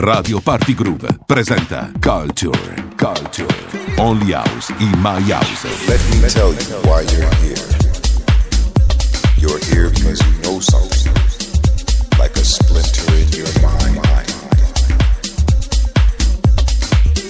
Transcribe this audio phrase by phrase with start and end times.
[0.00, 3.46] Radio Party Groove presenta Culture, Culture,
[3.98, 5.64] Only House in My House.
[5.86, 7.68] Let me tell you why you're here.
[9.36, 11.12] You're here because you know something,
[12.18, 14.00] like a splinter in your mind.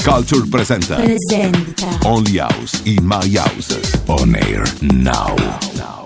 [0.05, 3.75] Culture presenta presenta Only House in My House.
[4.07, 5.35] On air now.
[5.35, 6.02] blind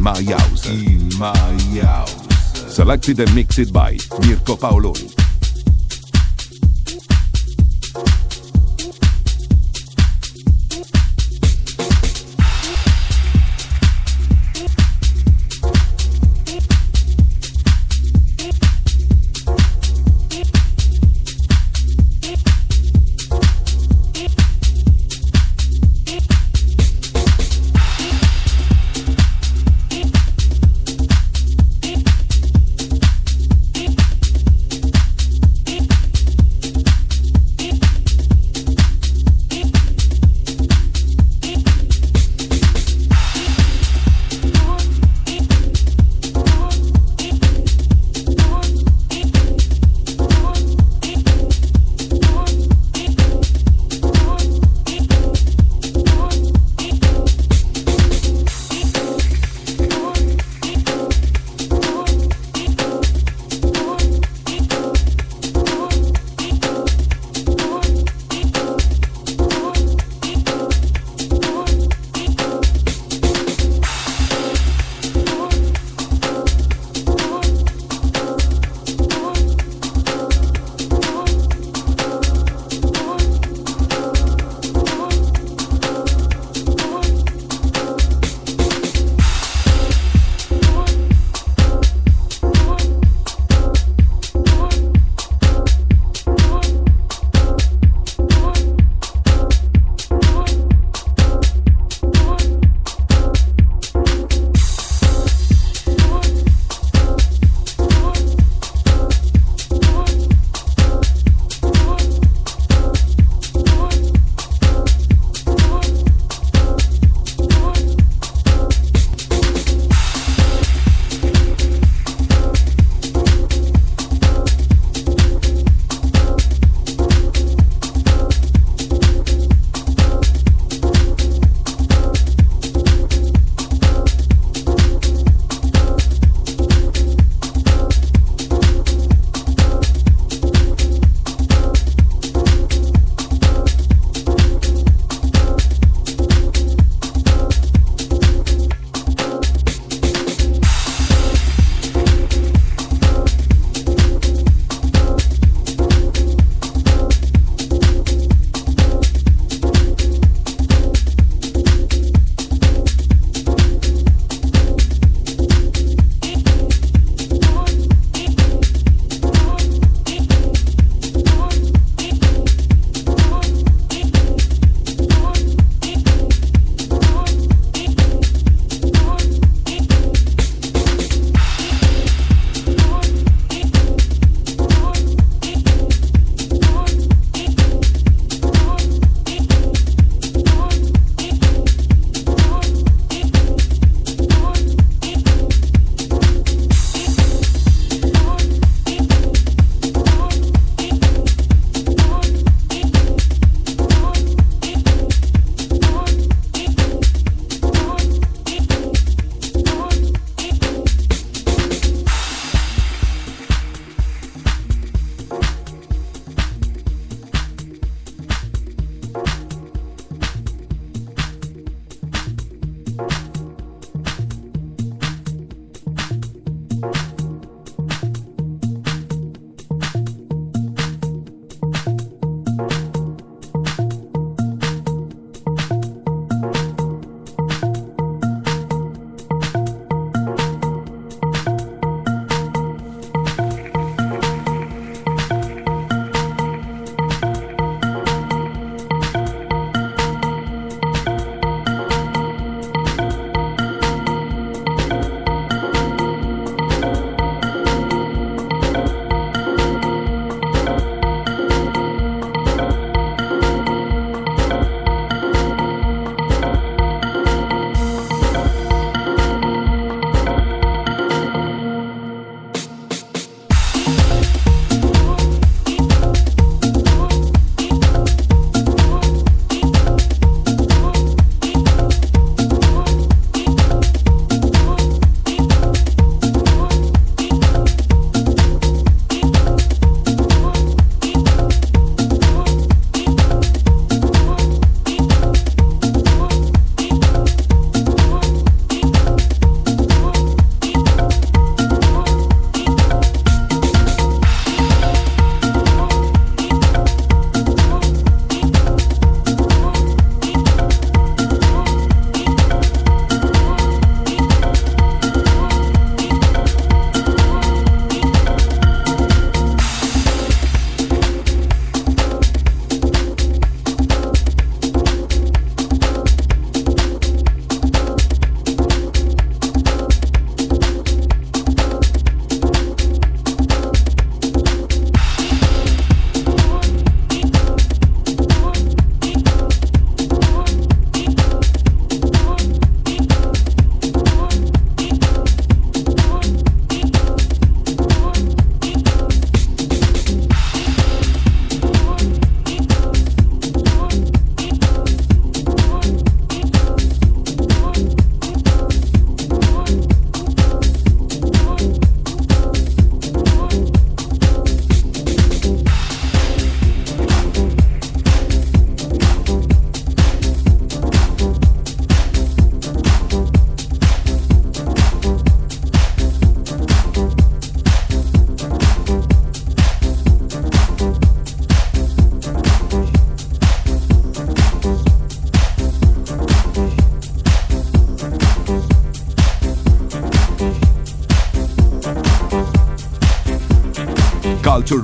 [0.05, 0.69] My House.
[0.69, 1.35] In My
[1.81, 2.71] House.
[2.71, 5.24] Selected and mixed by Mirko Paoloni.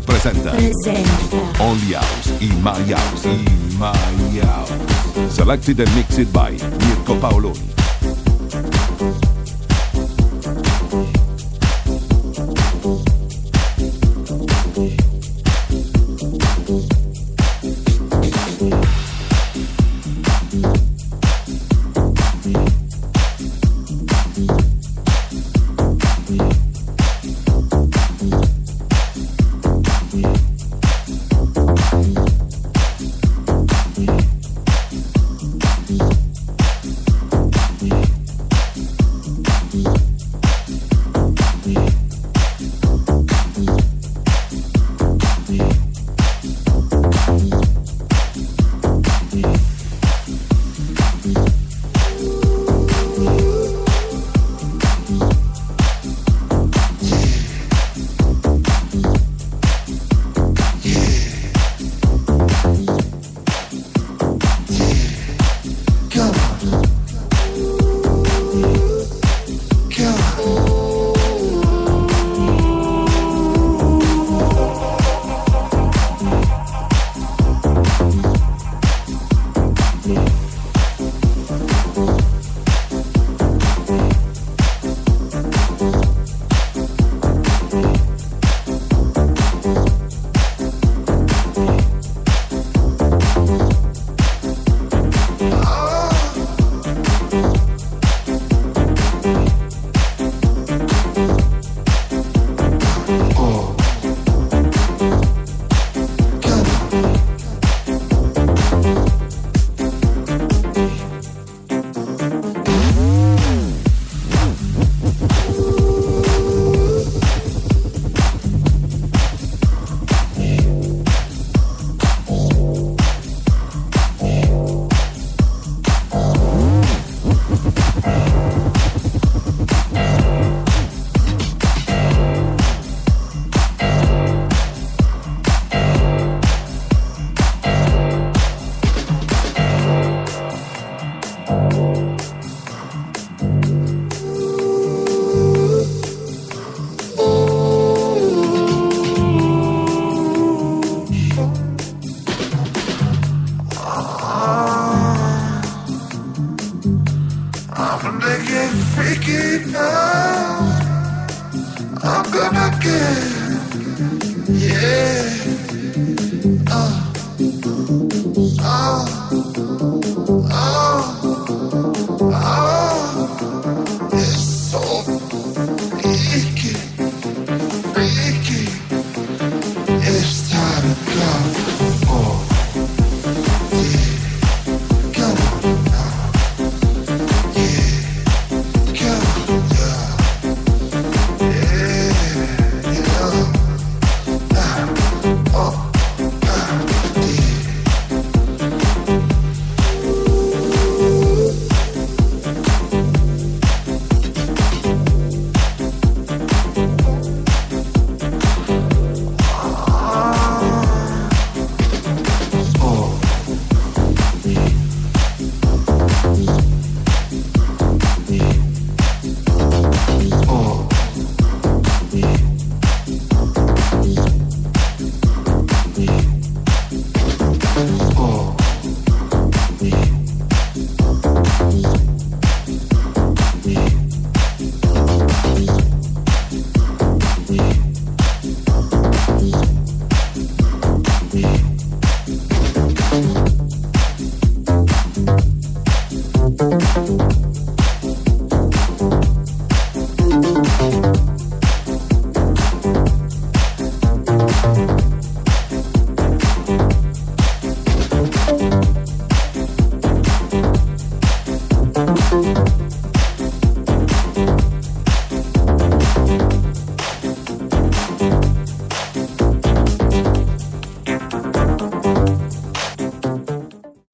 [0.06, 0.54] Culture presenta presenta
[1.60, 3.26] Only House in My House.
[3.26, 3.94] In My
[4.42, 5.34] House.
[5.34, 7.71] Selected and mixed by Mirko Paoloni.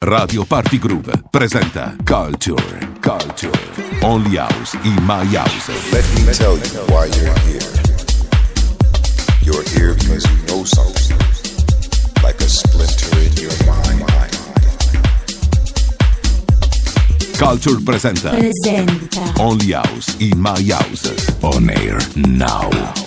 [0.08, 2.56] Radio Party Groove presenta Culture.
[3.02, 3.52] Culture.
[4.02, 5.68] Only House in My House.
[5.92, 7.60] Let me tell you why you're here.
[9.42, 11.18] You're here because you know something,
[12.24, 14.06] like a splinter in your mind.
[17.38, 21.36] Culture presenta presenta Only House in My House.
[21.42, 23.07] On air now.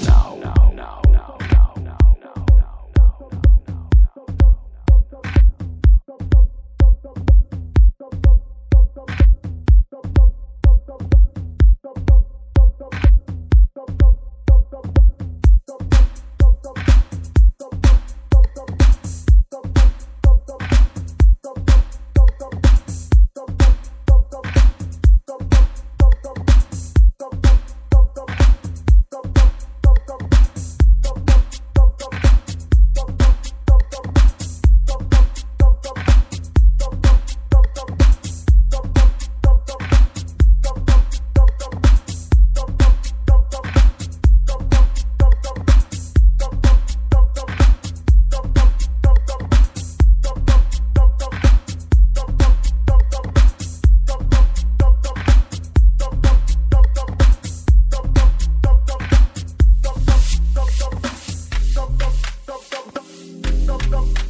[63.91, 64.30] Go.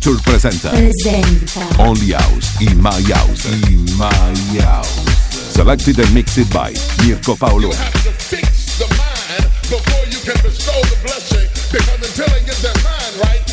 [0.00, 1.82] Culture presenta, presenta.
[1.82, 5.02] Only House in My House In My House.
[5.52, 6.72] Selected and mixed by
[7.04, 7.74] Mirko Paoloni.
[9.68, 13.47] before you can bestow the blessing because mind right,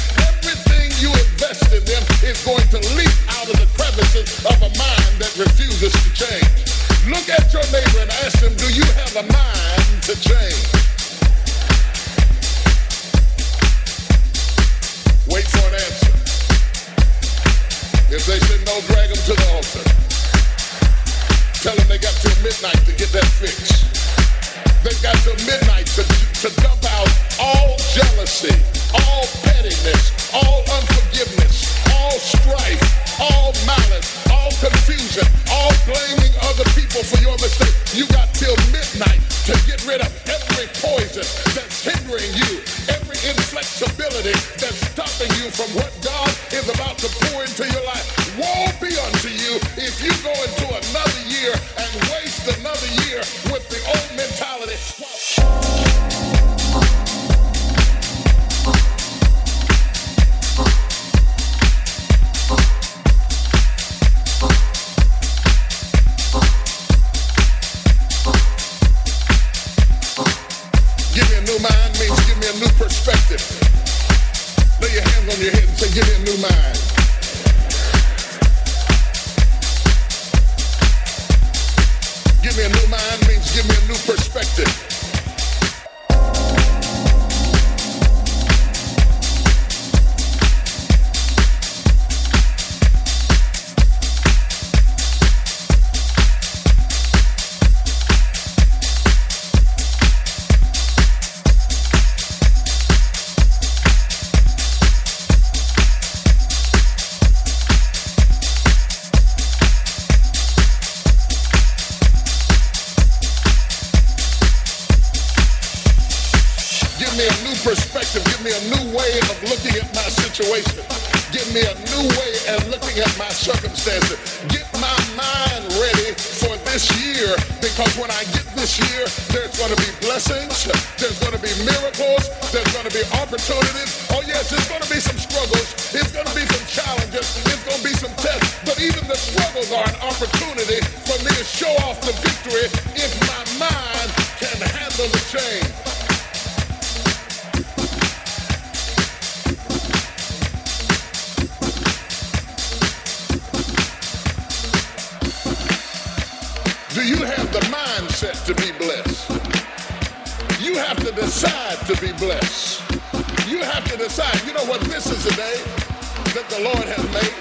[166.66, 167.36] Lord has made.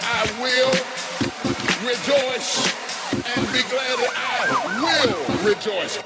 [0.00, 0.72] I will
[1.84, 2.56] rejoice
[3.12, 5.98] and be glad that I will rejoice.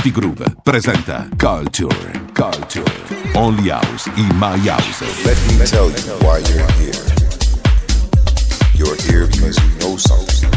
[0.00, 2.90] Party Groove presenta Culture, Culture,
[3.34, 5.02] Only House in My House.
[5.26, 7.04] Let me tell you why you're here.
[8.72, 10.48] You're here because you know something,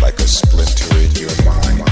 [0.00, 1.82] like a splinter in your mind.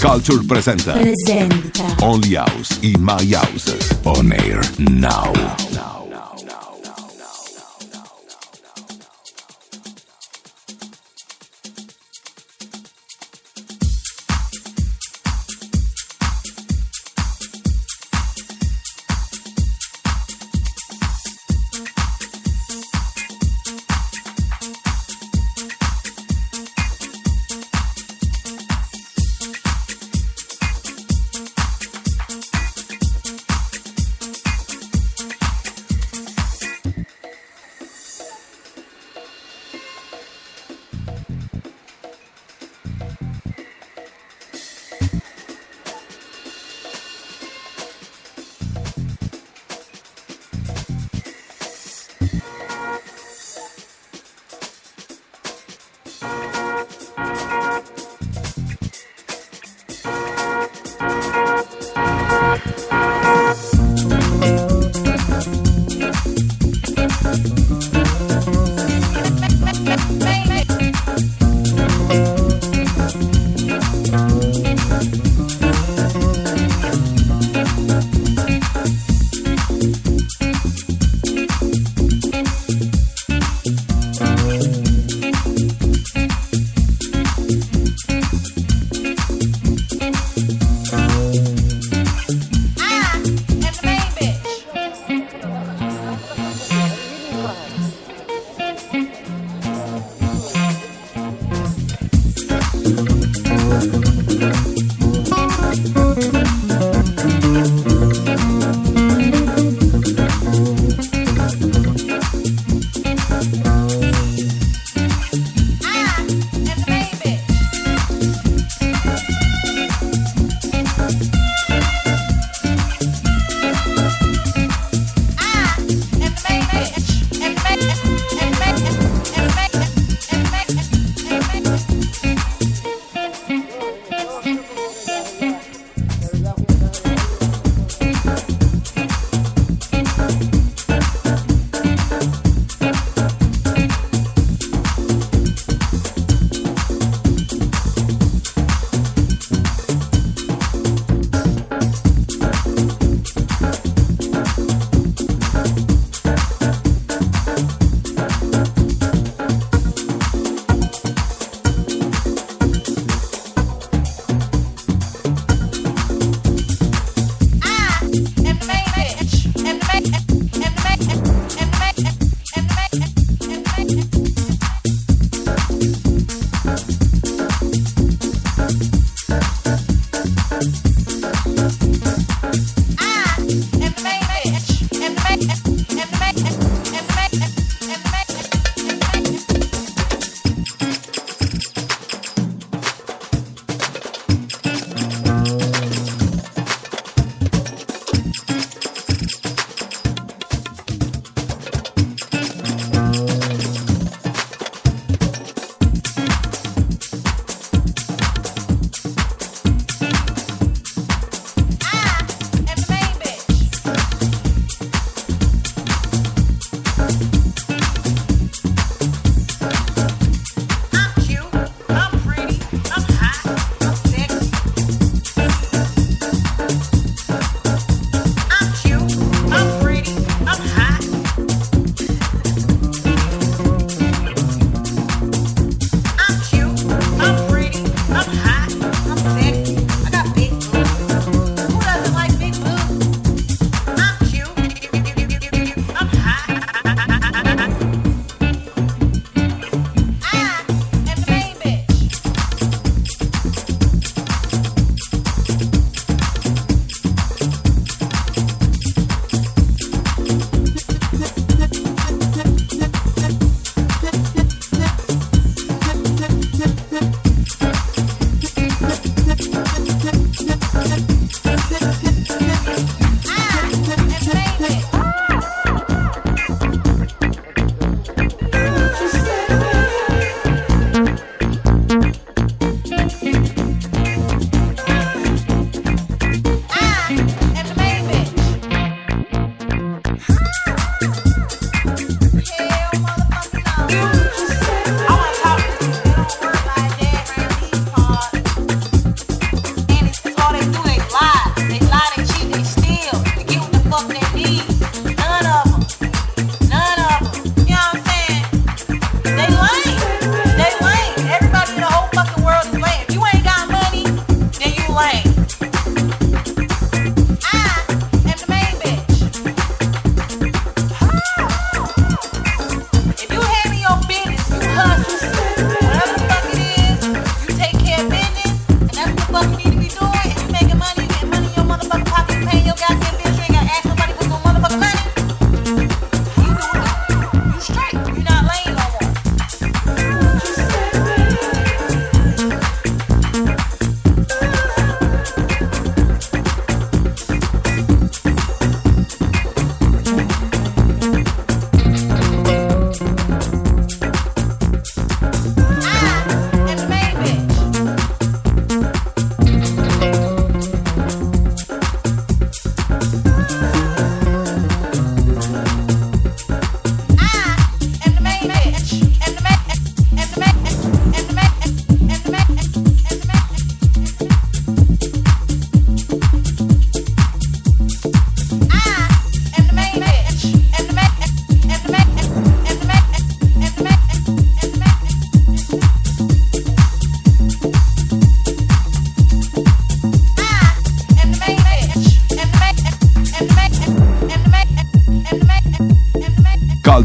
[0.00, 1.84] Culture presenta, presenta.
[2.02, 3.94] Only House in My House.
[4.06, 5.59] On air now.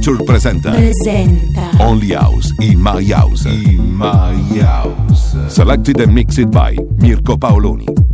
[0.05, 3.47] Culture presenta presenta Only House in My House.
[3.47, 5.35] In My House.
[5.47, 8.04] Selected and mixed by Mirko Paoloni.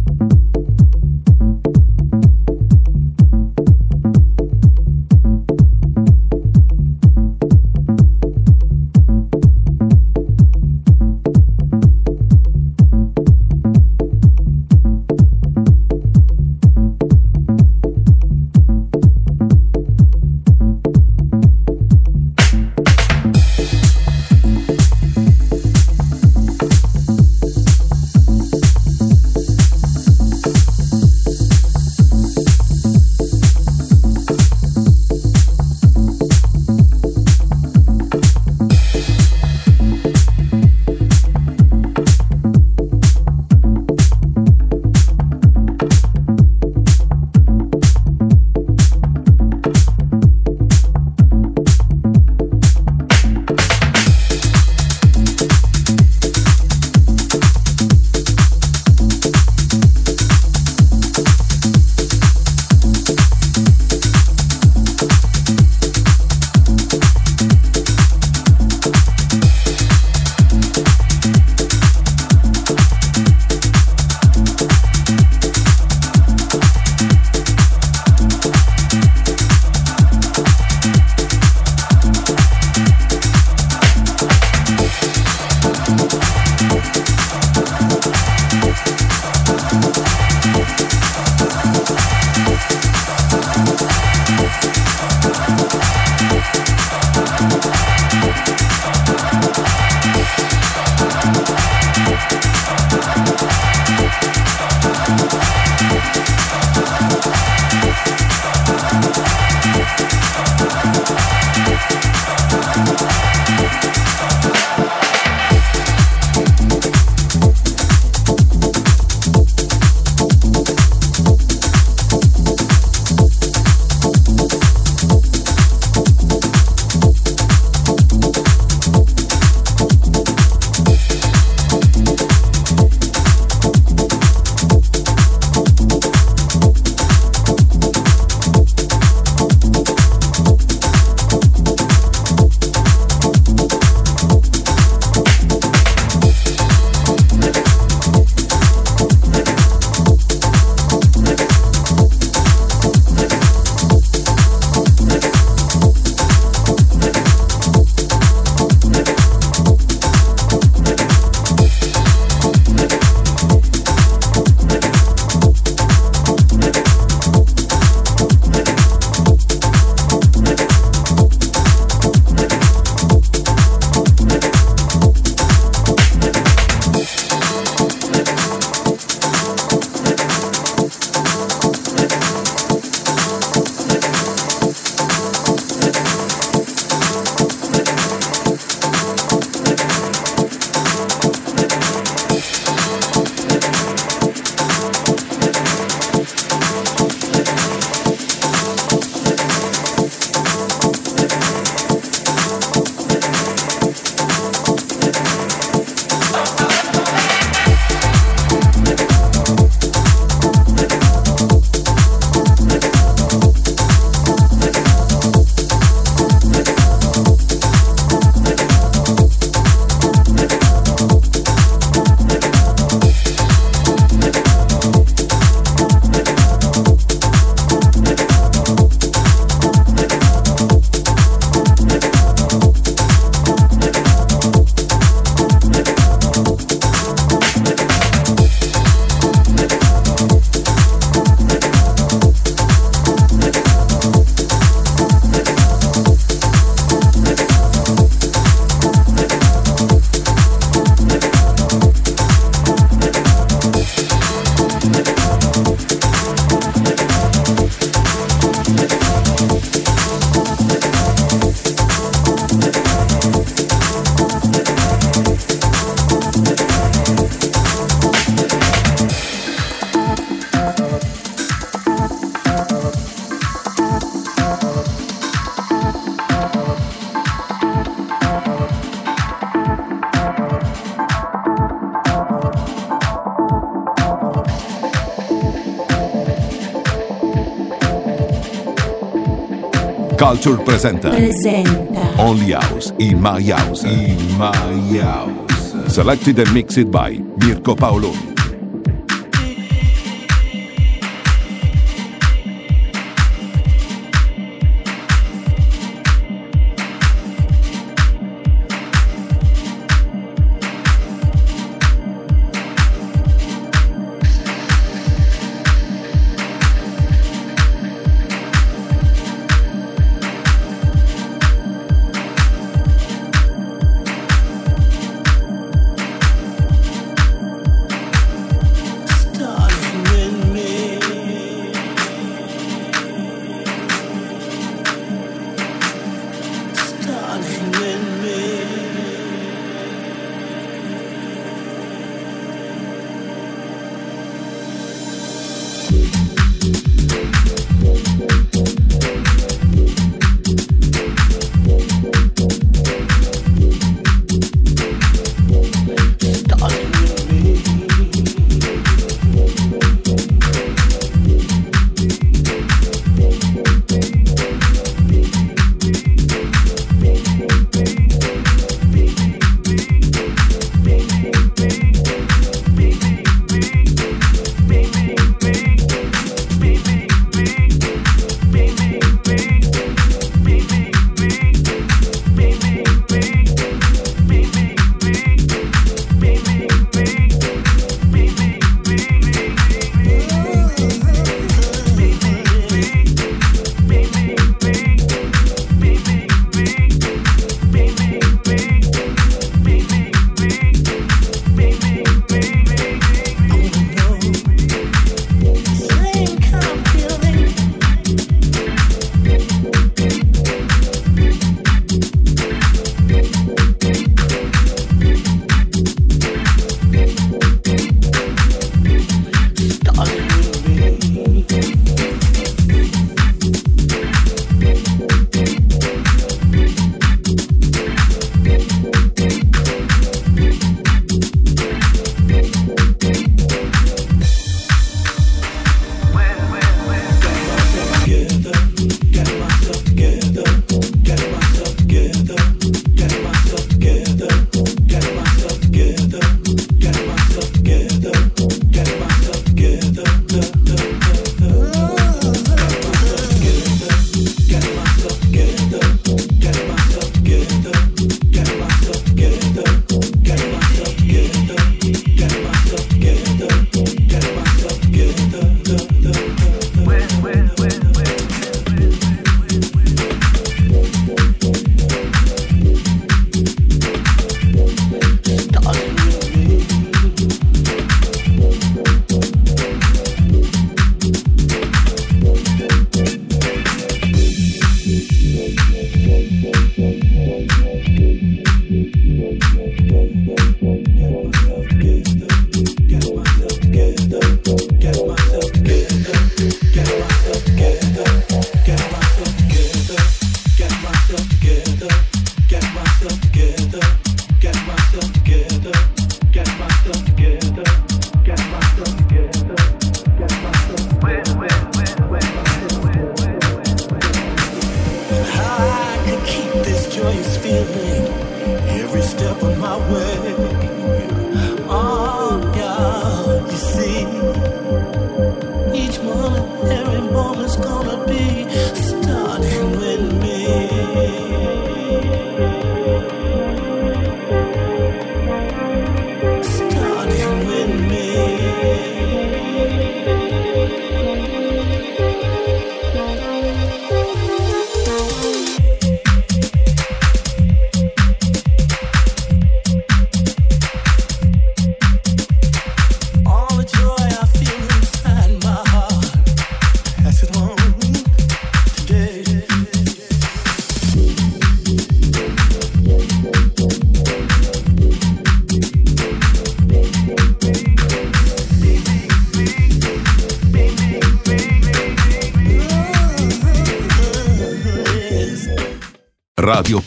[290.32, 293.84] Culture presenta presenta Only House in My House.
[293.84, 295.92] In My House.
[295.94, 298.31] Selected and mixed by Mirko Paoloni.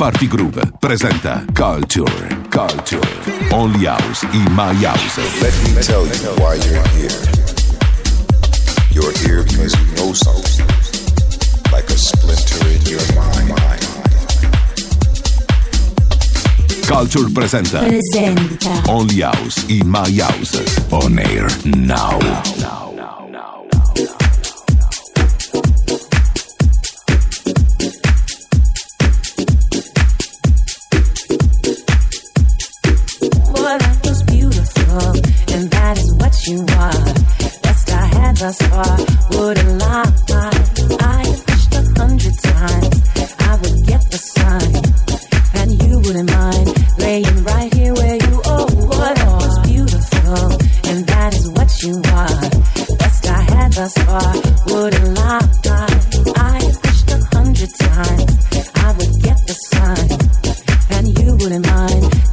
[0.04, 2.04] Party Groove presenta Culture,
[2.50, 3.00] Culture,
[3.50, 5.16] Only House in My House.
[5.40, 7.22] Let me tell you why you're here.
[8.92, 10.66] You're here because you know something,
[11.72, 13.48] like a splinter in your mind.
[16.86, 18.82] Culture presenta, presenta.
[18.86, 20.54] Only House in My House.
[20.92, 22.18] On air now.
[22.60, 22.83] now.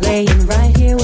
[0.02, 0.98] laying right here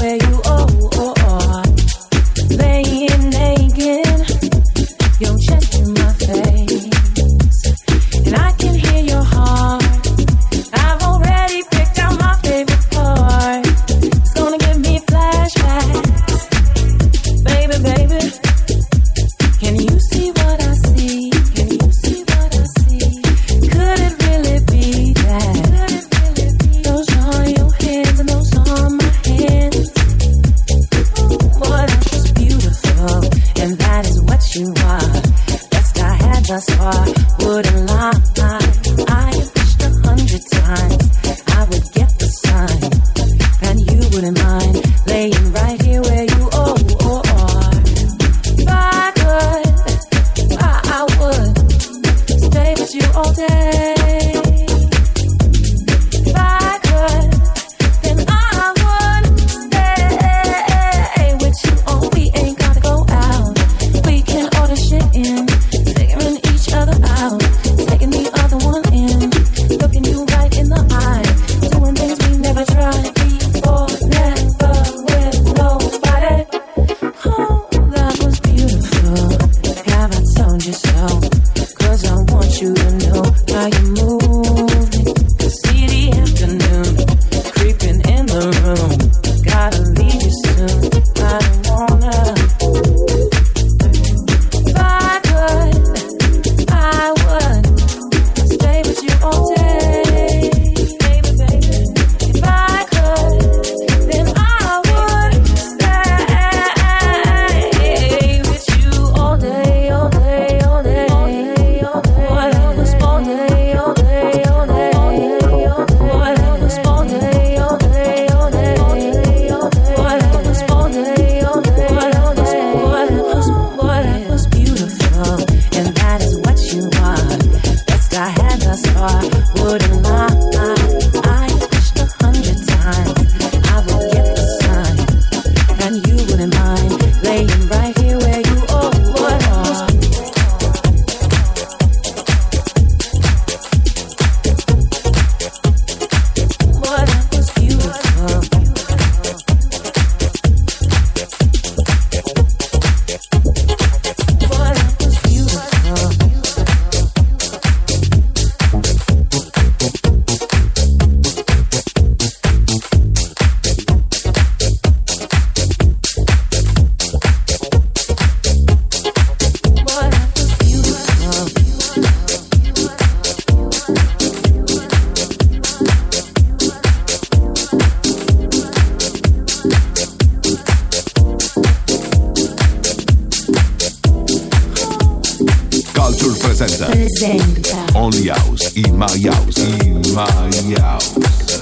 [188.08, 191.12] Only House in my house, in my house.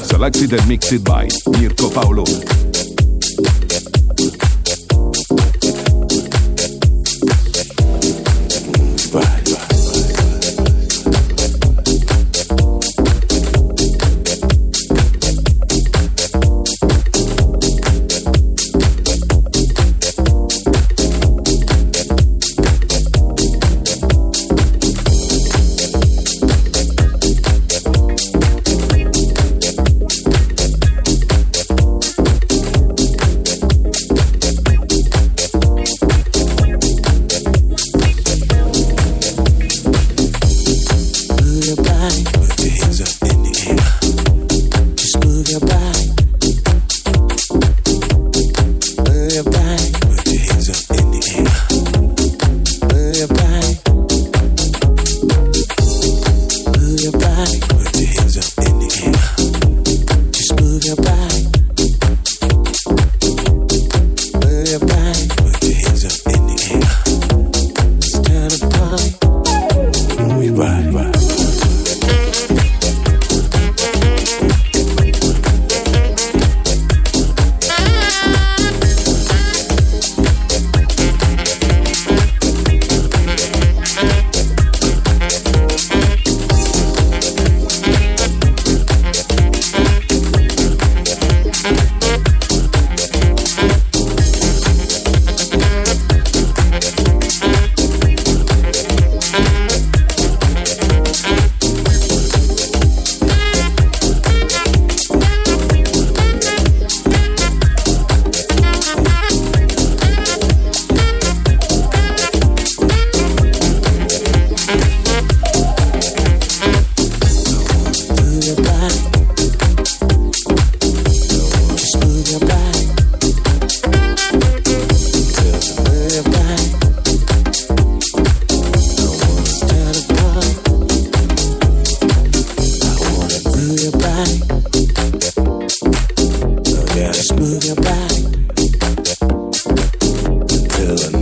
[0.06, 2.65] Selected and mixed by Mirko Paoloni.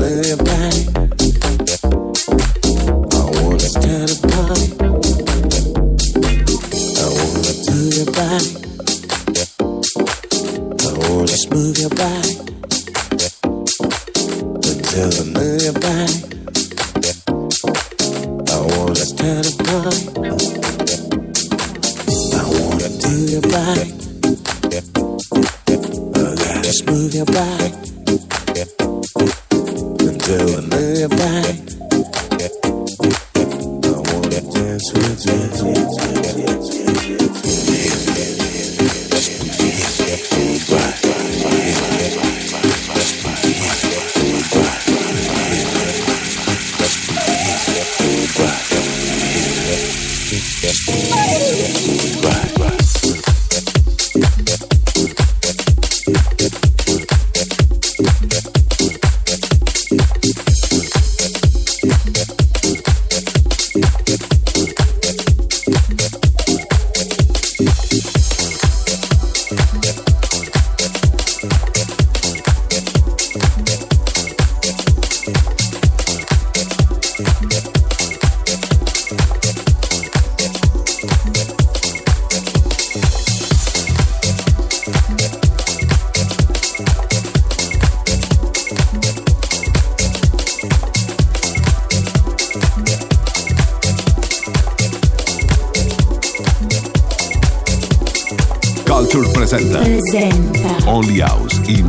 [0.05, 0.94] Everybody.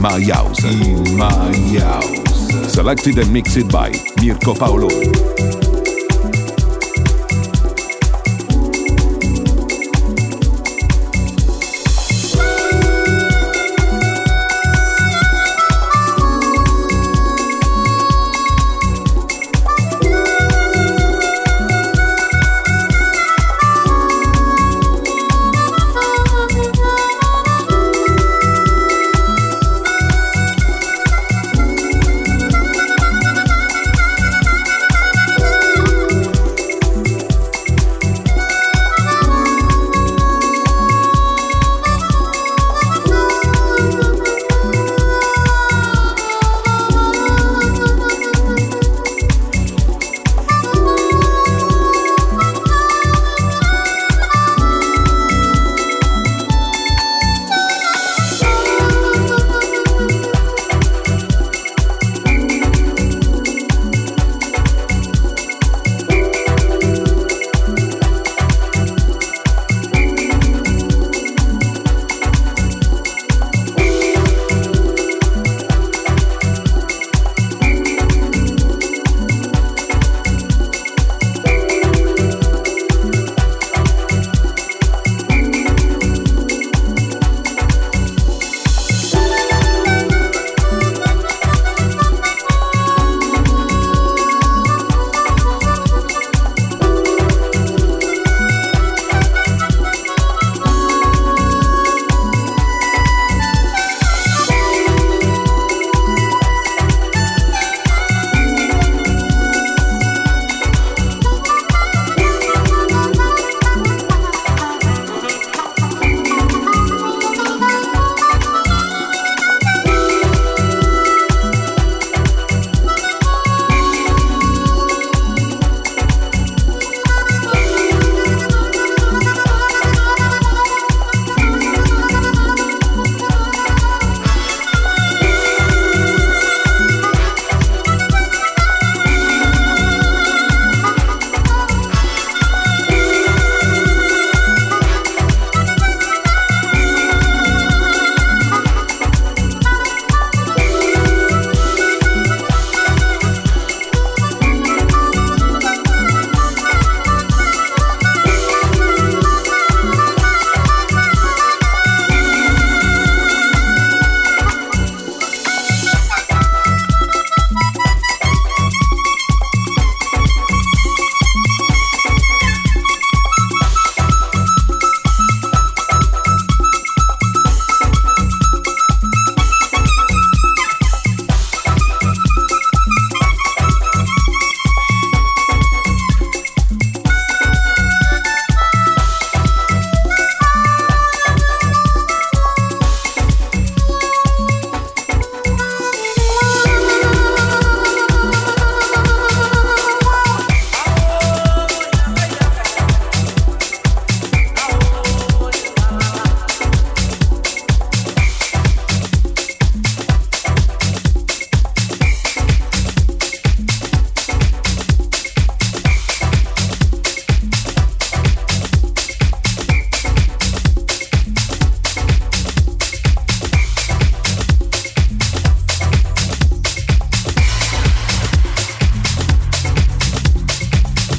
[0.06, 0.64] my house.
[0.64, 2.72] In my house.
[2.72, 3.90] Selected and mixed by
[4.22, 5.65] Mirko Paoloni.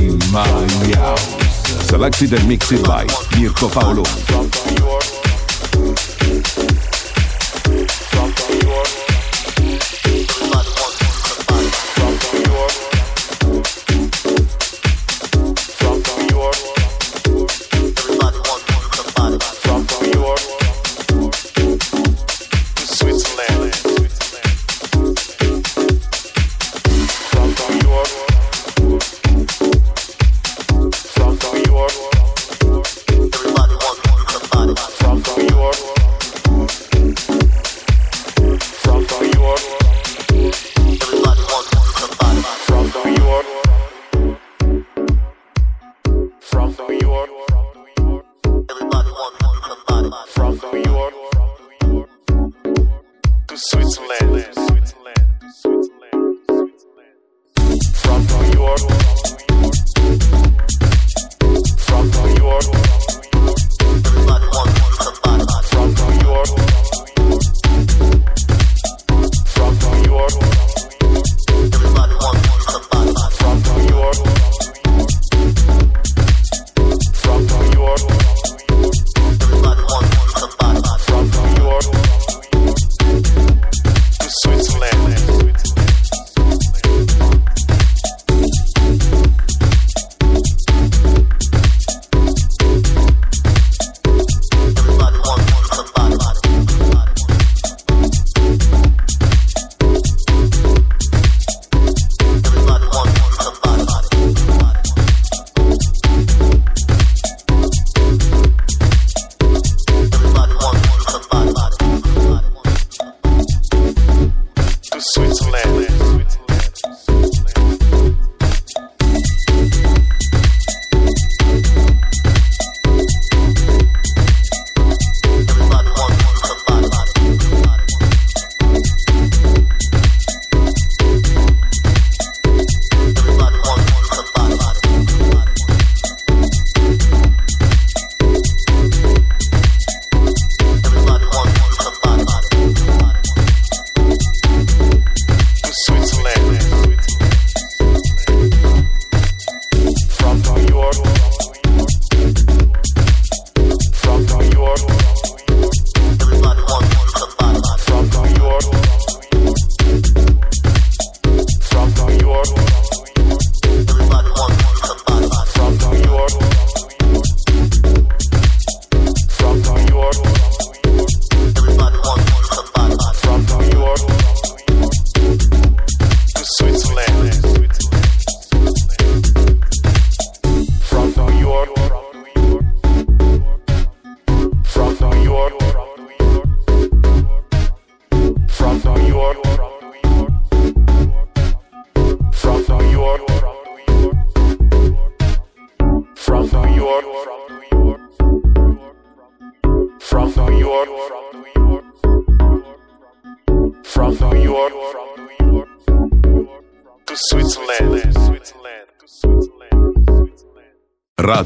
[0.00, 0.46] In My
[0.96, 1.86] House.
[1.86, 3.04] Selected and mixed by
[3.38, 4.73] Mirko Paoloni.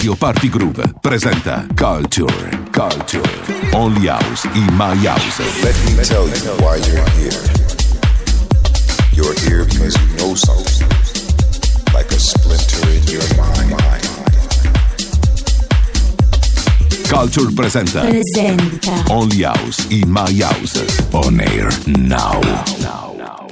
[0.08, 3.20] Radio Party Groove presenta Culture, Culture,
[3.74, 5.38] Only House in My House.
[5.62, 7.42] Let me tell you why you're here.
[9.12, 10.88] You're here because you know something,
[11.92, 13.76] like a splinter in your mind.
[17.06, 19.04] Culture presenta Presenta.
[19.10, 20.80] Only House in My House.
[21.12, 22.40] On air now.
[22.40, 23.47] learned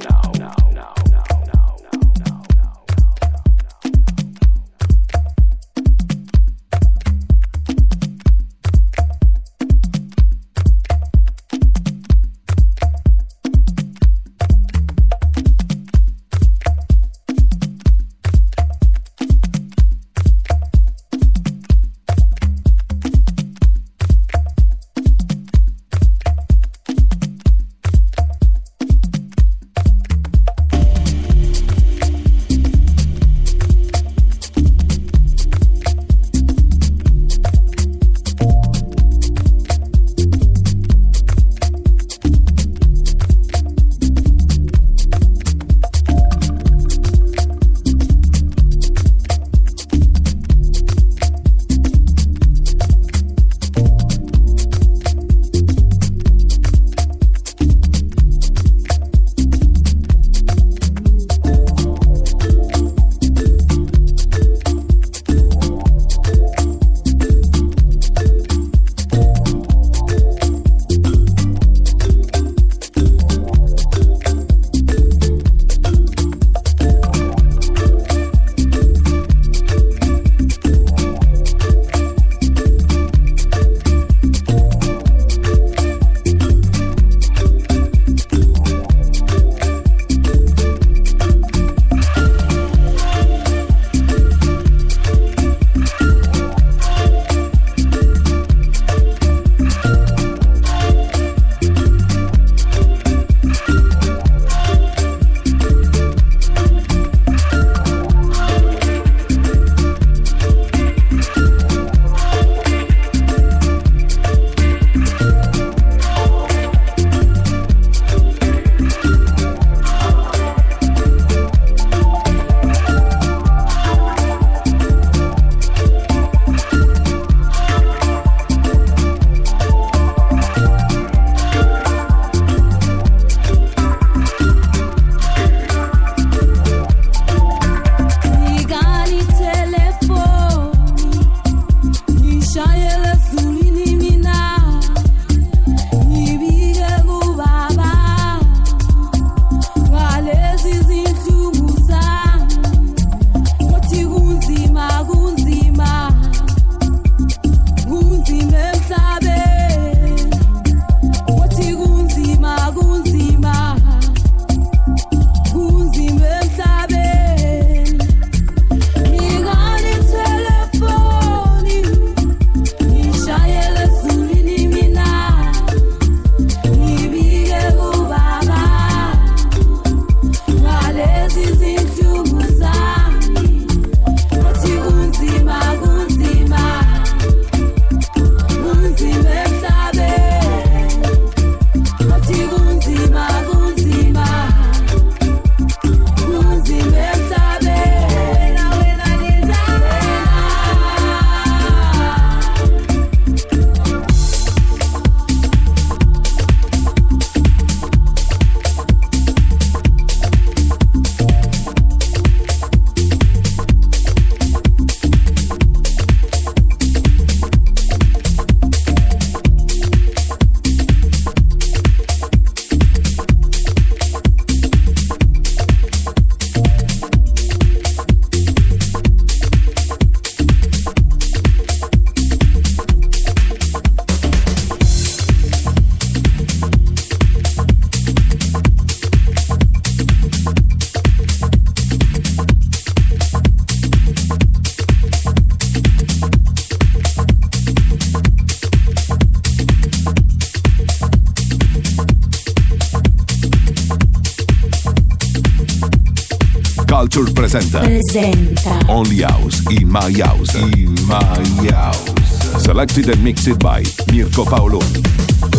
[262.97, 265.56] hosted and mixed by Mirko Paoloni.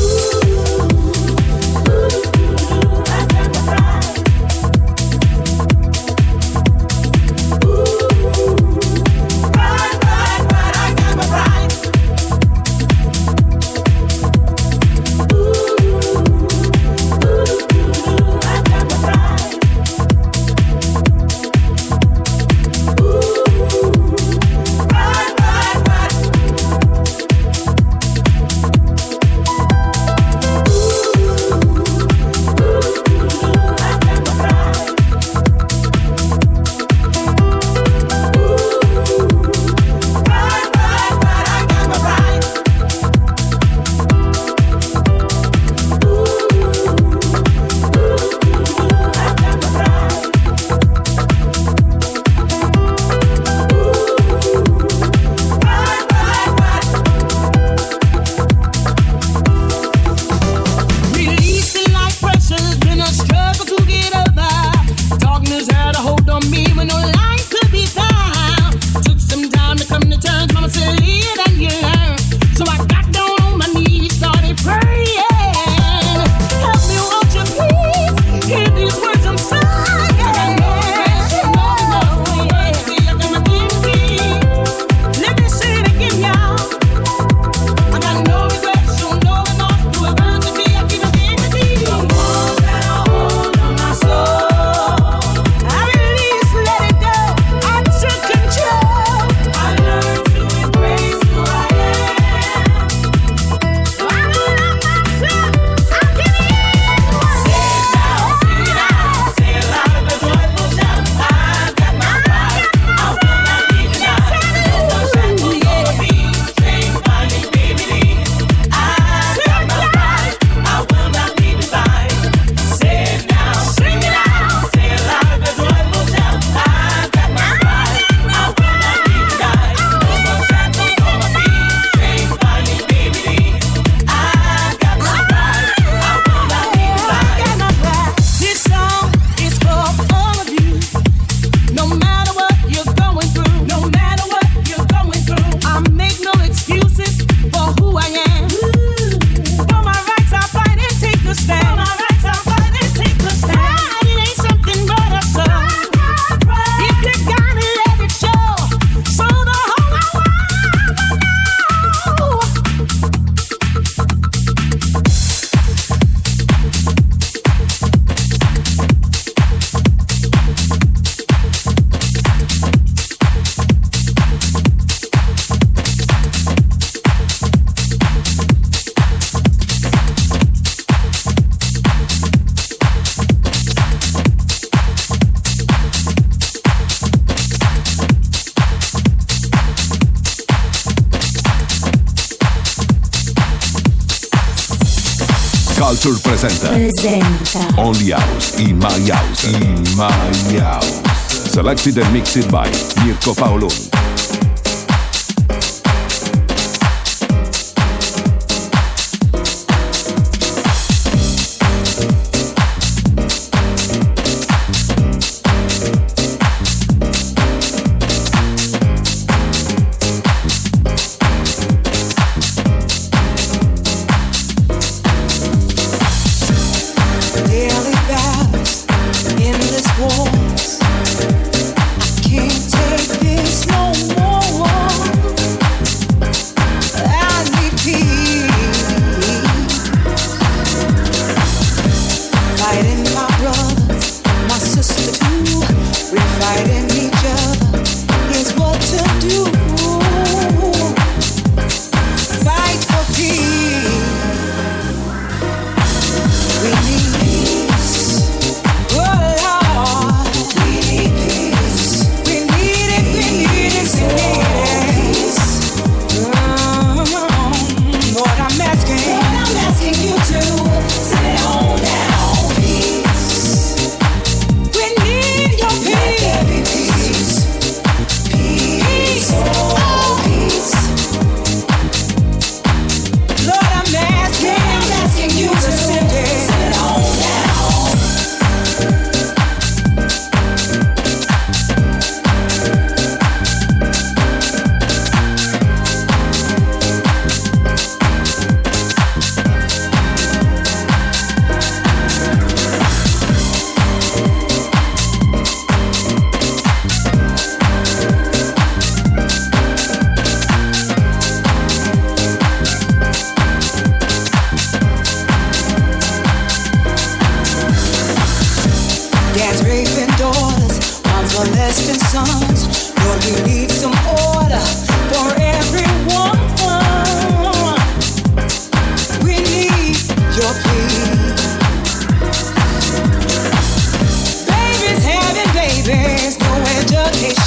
[196.38, 196.68] presenta.
[196.68, 197.80] Presenta.
[197.80, 199.44] Only House in My House.
[199.44, 201.02] In My House.
[201.50, 202.70] Selected and mixed by
[203.04, 203.87] Mirko Paoloni.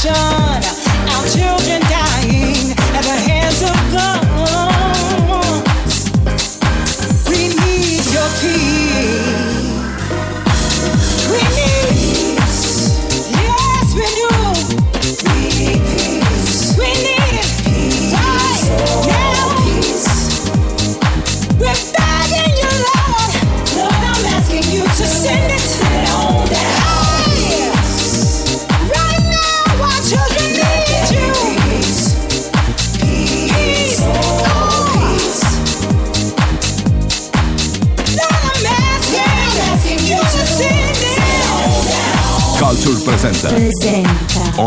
[0.02, 0.41] shine.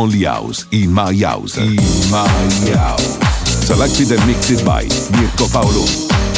[0.05, 1.77] only house, in my house, in
[2.11, 2.29] my
[2.77, 3.17] house.
[3.67, 4.83] Selected and mixed by
[5.17, 6.34] Mirko Paoloni.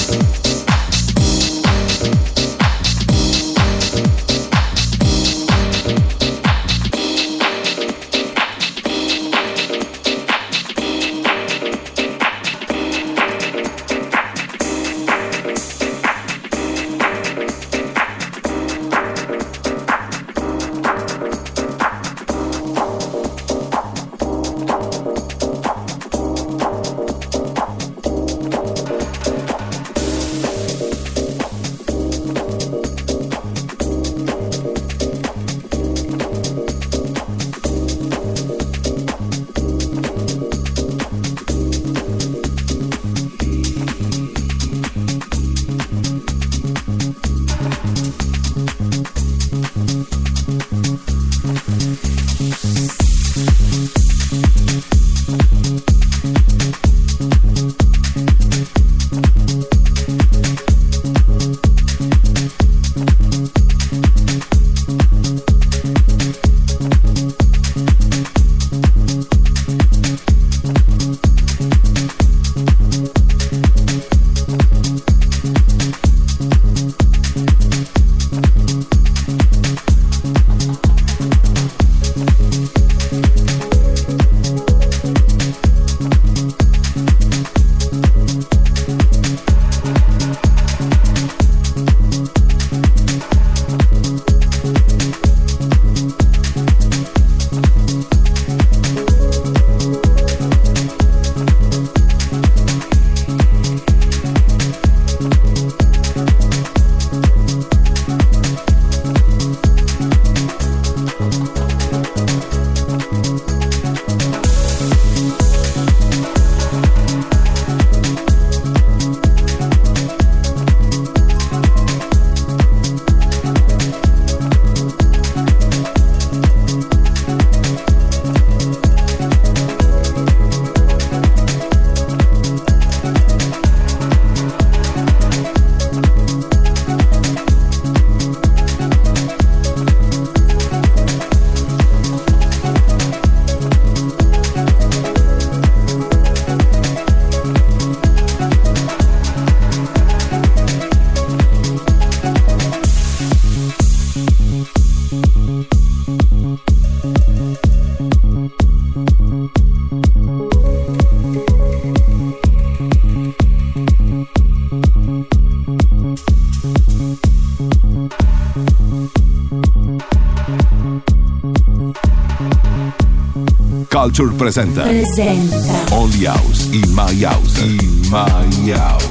[174.16, 175.92] Culture presenta Presenta.
[175.92, 177.60] Only House in My House.
[177.60, 179.04] In My House.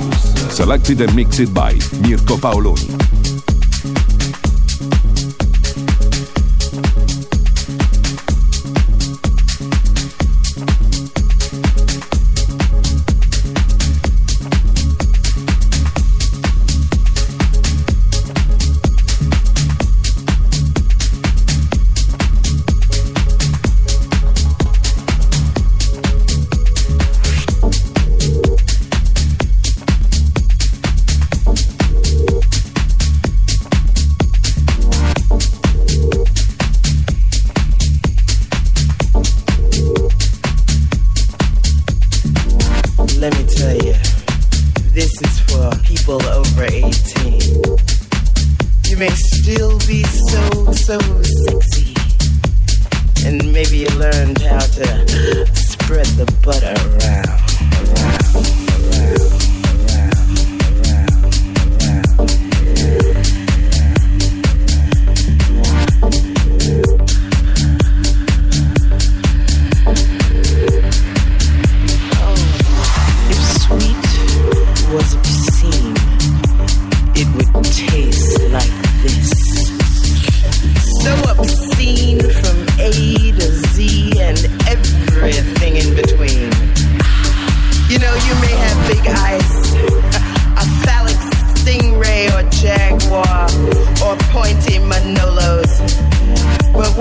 [0.50, 3.05] Selected and mixed by Mirko Paoloni.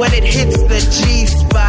[0.05, 1.64] When it hits the G spot,